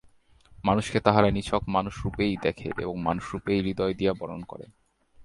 [0.63, 4.65] মানুষকে তাহারা নিছক মানুষরূপেই দেখে এবং মানুষরূপেই হৃদয় দিয়া বরণ করে।